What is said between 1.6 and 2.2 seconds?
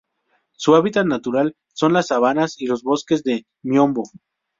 son las